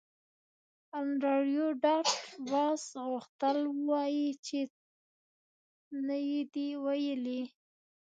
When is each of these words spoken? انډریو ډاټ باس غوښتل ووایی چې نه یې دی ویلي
انډریو 0.99 1.67
ډاټ 1.83 2.07
باس 2.51 2.81
غوښتل 3.09 3.57
ووایی 3.77 4.27
چې 4.45 4.59
نه 6.07 6.17
یې 6.27 6.41
دی 6.53 6.67
ویلي 6.83 7.43